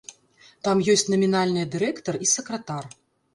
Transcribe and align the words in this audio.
Там 0.67 0.79
ёсць 0.93 1.05
намінальныя 1.15 1.67
дырэктар 1.75 2.19
і 2.25 2.31
сакратар. 2.33 2.83